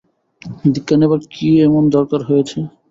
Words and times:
দীক্ষা 0.73 0.95
নেবার 0.97 1.21
কী 1.31 1.47
এমন 1.67 1.83
দরকার 1.95 2.21
হয়েছে? 2.29 2.57